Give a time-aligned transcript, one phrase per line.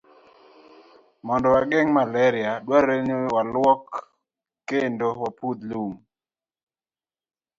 [1.25, 3.85] Mondo wageng' malaria, dwarore ni walwok
[4.67, 5.93] kendo wapudh lum.